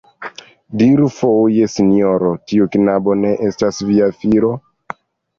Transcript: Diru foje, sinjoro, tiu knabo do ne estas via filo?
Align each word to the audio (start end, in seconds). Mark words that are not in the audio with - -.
Diru 0.81 1.09
foje, 1.17 1.67
sinjoro, 1.73 2.31
tiu 2.51 2.67
knabo 2.75 3.11
do 3.19 3.19
ne 3.25 3.35
estas 3.49 3.83
via 3.91 4.09
filo? 4.23 4.51